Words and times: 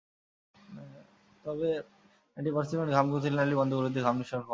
তবে 1.45 1.69
অ্যান্টিপারসপিরেন্ট 2.37 2.89
ঘাম 2.91 3.05
গ্রন্থির 3.09 3.35
নালি 3.35 3.55
বন্ধ 3.55 3.71
করে 3.77 3.89
দিয়ে 3.89 4.05
ঘাম 4.07 4.15
নিঃসরণ 4.17 4.41
কমায়। 4.41 4.49